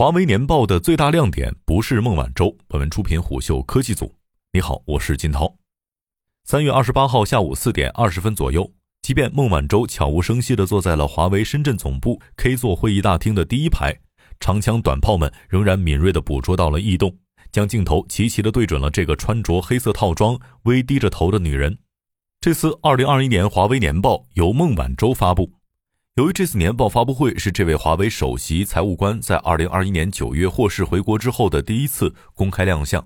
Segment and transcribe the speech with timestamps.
[0.00, 2.56] 华为年报的最大亮点不是孟晚舟。
[2.66, 4.10] 本文出品虎嗅科技组。
[4.50, 5.54] 你好，我是金涛。
[6.44, 8.66] 三月二十八号下午四点二十分左右，
[9.02, 13.94] 即便孟晚舟悄无声息地坐在了华为深圳总部 K 座会议大厅的第一排，
[14.40, 17.14] 长枪短炮们仍然敏锐地捕捉到了异动，
[17.52, 21.76] 将镜头齐齐地对准了这个穿着黑色套装、微低着头的女人。
[22.40, 25.52] 这次二零二一年华为年报由孟晚舟发布。
[26.20, 33.02] 由于这次年报发布会是这位华为首席财务官在二零二一年九月获释回国之后的第一次公开亮相，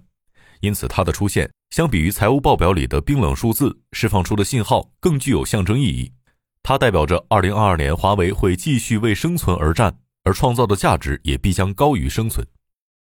[0.59, 6.11] 因此他的出现相比于财务报表里的冰冷数字，释放出的信号更具有象征意义。
[6.65, 12.45] 它代表着二零二二年华为会继续为生存而战，而创造的价值也必将高于生存。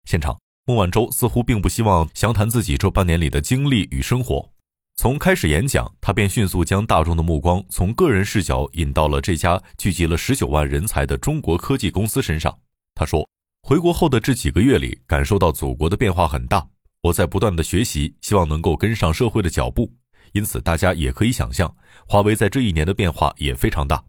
[0.04, 4.50] 现场，孟晚舟似乎并不希望详谈自己这半年里的经历与生活。
[4.94, 12.56] 从开始演讲，他便迅速将大众的目光从个人视角引到了这家聚集了十九万人才的中国科技公司身上。
[12.94, 13.28] 他说
[13.66, 16.64] ：“回国后的这几个月里，感受到祖国的变化很大，
[17.00, 19.92] 我在不断的学习，希望能够跟上社会的脚步。
[20.32, 21.74] 因此，大家也可以想象，
[22.06, 24.04] 华为在这一年的变化也非常大。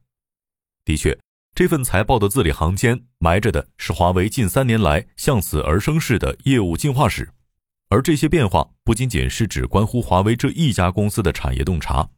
[0.85, 1.17] 的确，
[1.55, 7.27] 这份财报的字里行间埋着的是华为近三年来向死而生式的业务进化史。”
[7.93, 12.09] 而这些变化不仅仅是只关乎华为这一家公司的产业洞察，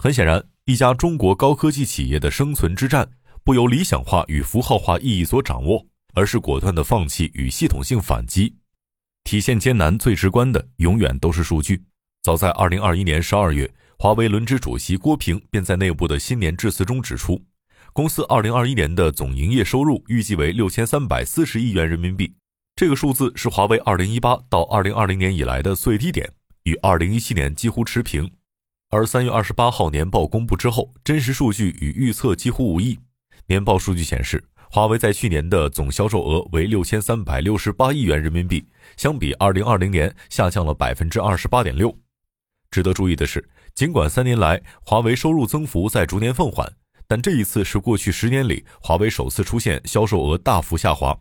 [0.00, 3.08] 很显然，一家中国高科技企业的生存之战
[3.44, 8.56] 不由理想化与符号化意义所掌握，而是果断的放弃与系统性反击。
[9.22, 11.80] 体现艰难最直观的，永远都是数据。
[12.24, 17.40] 早在二零二一年十二月，华为轮值主席郭平便在内部的新年致辞中指出，
[17.92, 22.34] 公司二零二一年的总营业收入预计为六千三百四十亿元人民币。
[22.74, 28.30] 这个数字是华为2018到2020年以来的最低点，与2017年几乎持平。
[28.88, 32.98] 而3月28号年报公布之后，真实数据与预测几乎无异。
[33.46, 41.94] 年报数据显示，华为在去年的总销售额为6368亿元人民币，相比2020年下降了28.6%。
[42.70, 46.72] 值得注意的是，尽管三年来华为收入增幅在逐年放缓，
[47.06, 51.18] 但这一次是过去十年里华为首次出现销售额大幅下滑。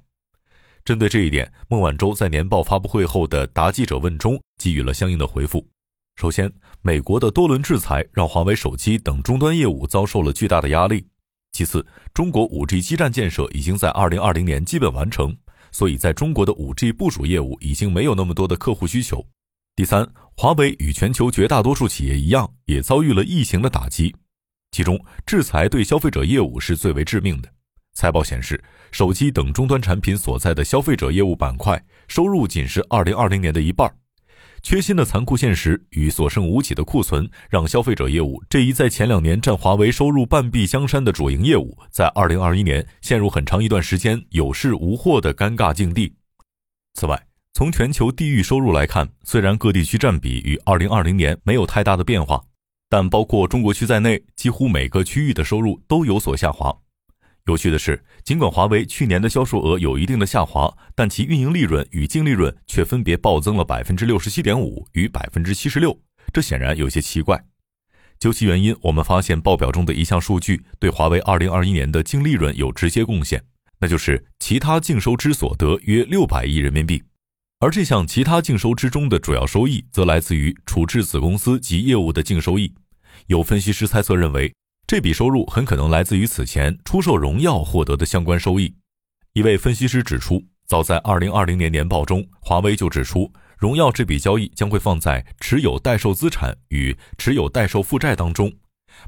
[0.84, 5.66] 针对这一点，孟晚舟在年报发布会后的答记者问中给予了相应的回复。
[6.16, 11.06] 首先，美国的多轮制裁让华为手机等终端业务遭受了巨大的压力。
[11.52, 15.36] 其次，中国 5G 基站建设已经在2020年基本完成，
[15.72, 19.26] 所以在中国的 5G 部署业务已经没有那么多的客户需求。
[19.76, 24.16] 第三，华为与全球绝大多数企业一样，也遭遇了疫情的打击，
[24.72, 27.50] 其中制裁对消费者业务是最为致命的。
[27.94, 33.94] 财报显示，手机等终端产品所在的消费者业务板块收入仅是2020年的一半。
[34.64, 46.14] 缺芯的残酷现实与所剩无几的库存，让消费者业务这一在前两年占华为收入半壁江山的主营业务，在2021年陷入很长一段时间有事无货的尴尬境地。
[46.94, 52.44] 此外，从全球地域收入来看，虽然各地区占比与2020年没有太大的变化，
[52.88, 56.78] 但包括中国区在内，几乎每个区域的收入都有所下滑。
[57.46, 66.00] 有趣的是，尽管华为去年的销售额有一定的下滑，但其运营利润与净利润却分别暴增了百分之六十七点五与百分之七十六，
[66.32, 67.44] 这显然有些奇怪。
[68.20, 73.44] 究其原因，我们发现报表中的一项数据对华为二零二一年的净利润有直接贡献，
[73.80, 77.02] 那就是其他净收支所得约六百亿人民币，
[77.60, 82.72] 而这项其他净收支中的主要收益则来自于处置子公司及业务的净收益。
[83.26, 84.54] 有分析师猜测认为。
[84.92, 88.76] 这笔收入很可能来自于此前出售荣耀获得的相关收益。
[89.32, 98.52] 一位分析师指出，早在2020年年报中，华为就指出，荣耀这笔交易将会放在持有待售资产与持有待售负债当中。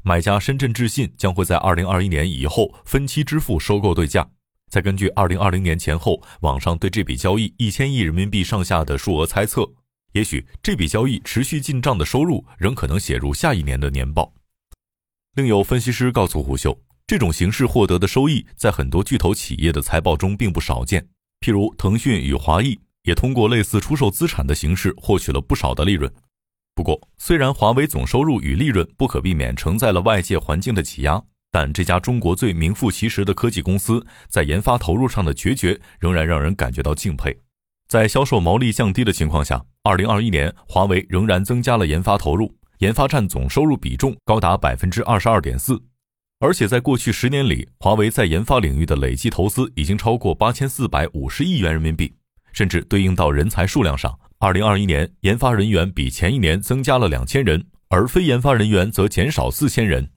[0.02, 4.26] 买家深圳智信将会在2021年以后分期支付收购对价。
[4.70, 9.70] 再根据2020年前后网上对这笔交易一千亿人民币上下的数额猜测，
[10.12, 14.32] 也许这笔交易持续进账的收入仍可能写入下一年的年报。
[15.34, 16.78] 另有分析师告诉胡秀，
[17.08, 21.04] 这种形式获得的收益在很多巨头企业的财报中并不少见。
[21.40, 26.08] 譬如腾讯与华谊也通过类似出售资产的形式获取了不少的利润。
[26.76, 31.20] 不过，虽然华为总收入与利润不可避免承载了外界环境的挤压，
[31.50, 37.36] 但这家中国最名副其实的科技公司在研发投入上的决绝仍然让人感觉到敬佩。
[37.88, 42.54] 在销售毛利降低的情况下，2021年华为仍然增加了研发投入。
[42.78, 45.80] 研发占总收入比重高达百分之二十二点四，
[46.40, 52.12] 而且在过去十年里，华为在研发领域的累计投资已经超过八千四百五十亿元人民币。
[52.52, 60.08] 甚至对应到人才数量上，二零二一年研发人员比前一年增加了两千人，而非研发人员则减少四千人。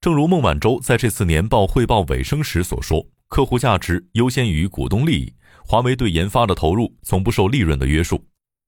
[0.00, 8.24] 正如孟晚舟在这次年报汇报尾声时所说：“客户价值优先于股东利益，华为对研发的投入从不受利润的约束，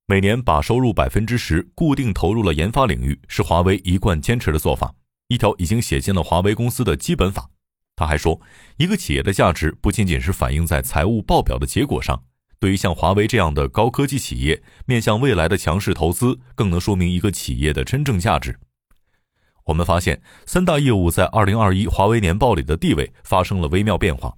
[0.09, 4.95] 每年把收入百分之十固定投入了研发领域，是华为一贯坚持的做法，
[5.27, 7.51] 一条已经写进了华为公司的基本法。
[7.97, 8.41] 他还说，
[8.77, 12.23] 一个企业的价值不仅仅是反映在财务报表的结果上，
[12.61, 18.57] 对于像华为这样的高科技企业，面向未来的强势投资，更能说明一个企业的真正价值。
[19.65, 24.33] 我们发现，三大业务在二零二一华为年报里的地位发生了微妙变化。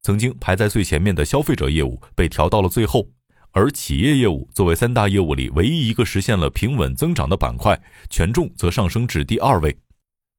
[0.00, 3.06] 曾经排在最前面的消费者业务被调到了最后，
[3.54, 7.78] 而企业业务作为三大业务里唯一一个实现了平稳增长的板块，
[8.08, 9.76] 权重则上升至第二位。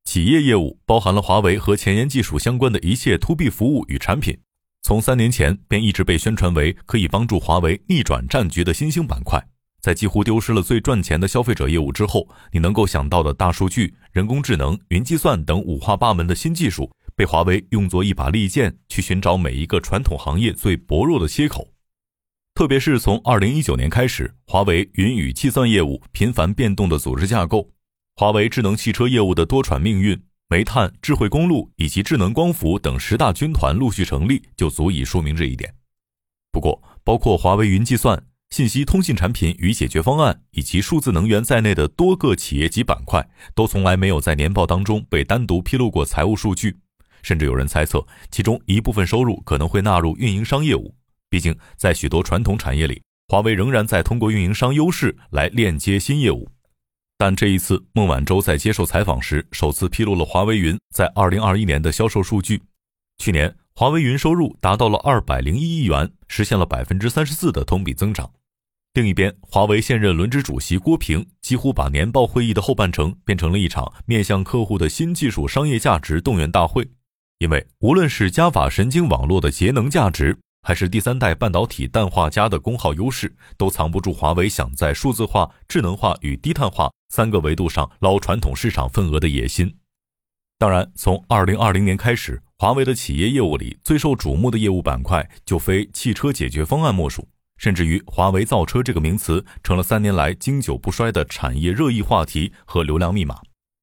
[0.03, 4.37] 企业业务包含了华为和前沿技术相关的一切 To B 服务与产品，
[4.81, 9.41] 从三年前便一直被宣传为可以帮助华为逆转战局的新兴板块。
[9.79, 21.69] 在几乎丢失了最赚钱的消费者业务之后，你能够想到的大数据、人工智能、云计算等五花八门的新技术，被华为用作一把利剑，去寻找每一个传统行业最薄弱的切口。
[22.55, 27.71] 特别是从二零一九年开始，华为云与计算业务频繁变动的组织架构，
[28.15, 35.73] 华为智能汽车业务的多舛命运，煤炭、智慧公路以及智能光伏等十大军团陆续成立，就足以说明这一点。
[36.51, 38.23] 不过，包括华为云计算。
[38.51, 46.77] 信息通信产品与解决方案以及数字能源在内的多个企业级板块，都从来没有在年报当中被单独披露过财务数据，
[47.23, 50.93] 甚至有人猜测其中一部分收入可能会纳入运营商业务。
[51.33, 56.47] 毕竟，在许多传统产业里，华为仍然在通过运营商优势来链接新业务。
[57.17, 62.61] 但这一次，孟晚舟在接受采访时首次披露了华为云在2021年的销售数据。
[63.17, 68.31] 去年，华为云收入达到了201亿元，实现了百分之三十四的同比增长。
[68.93, 76.87] 另一边，华为现任轮值主席郭平几乎把年报会议的后半程变成了一场面向客户的新技术商业价值动员大会。
[77.39, 89.75] 因为无论是加法神经网络的节能价值，还是第三代半导体氮化镓的功耗优势，都藏不住华为想在数字化、智能化与低碳化三个维度上捞传统市场份额的野心。
[90.57, 97.27] 当然，从二零二零年开始，华为的企业业务里最受瞩目的业务板块就非汽车解决方案莫属。
[97.57, 103.39] 甚至于“华为造车”这个名词成了三年来经久不衰的产业热议话题和流量密码。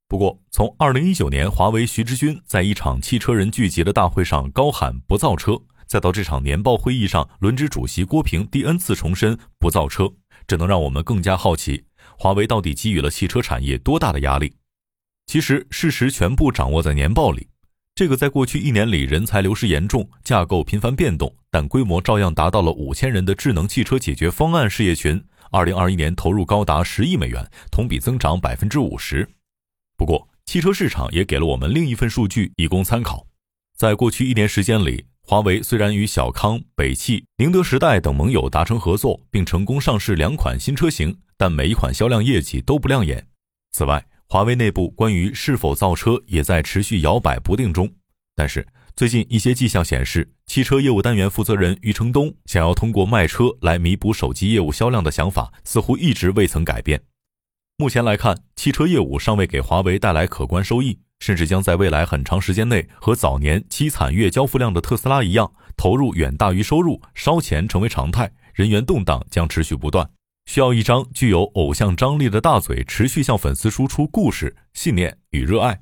[0.08, 5.52] 不过，从2019年华为徐直军在一场汽车人聚集的大会上高喊不造车，
[5.90, 10.08] 再到这场年报会议上轮值主席郭平第 N 次重申不造车，
[10.46, 11.82] 这能让我们更加好奇，
[12.16, 14.54] 华为到底给予了汽车产业多大的压力？
[15.26, 17.48] 其实，事实全部掌握在年报里。
[17.96, 25.20] 这个在过去一年里人才流失严重、架构频繁变动，但规模照样达到了五千人的智能汽车解决方案事业群，
[25.50, 29.28] 二零二一年投入高达十亿美元，同比增长百分之五十。
[29.96, 33.26] 不过，汽车市场也给了我们另一份数据以供参考。
[33.76, 43.24] 在过去一年时间里，华为虽然与小康、北汽、宁德时代等盟友达成合作，并成功上市两款新车型，但每一款销量业绩都不亮眼。
[43.70, 47.88] 此外，华为内部关于是否造车也在持续摇摆不定中，
[48.34, 48.66] 但是
[48.96, 57.00] 最近一些迹象显示，汽车业务单元负责人余承东想要通过卖车来弥补手机业务销量的想法似乎一直未曾改变。
[57.76, 70.10] 目前来看，汽车业务尚未给华为带来可观收益，甚至将在未来很长时间内和早年凄惨月交付量的特斯拉一样，投入远大于收入，烧钱成为常态，人员动荡将持续不断。
[70.46, 75.80] 需要一张具有偶像张力的大嘴，持续向粉丝输出故事、信念与热爱。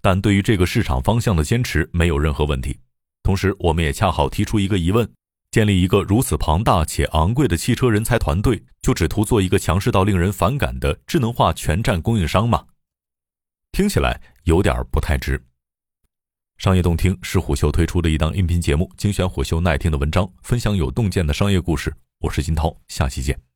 [0.00, 2.78] 但对于这个市场方向的坚持没有任何问题。
[3.22, 5.08] 同时，我们也恰好提出一个疑问：
[5.50, 12.64] 建立一个如此庞大且昂贵的汽车人才团队，就只图做一个强势到令人反感的智能化全站供应商吗？
[13.72, 15.42] 听起来有点不太值。
[16.58, 21.92] 商业洞听是虎嗅推出的一档音频节目，精选虎嗅耐听的文章，分享有洞见的商业故事。
[22.20, 23.51] 我是金涛，下期见。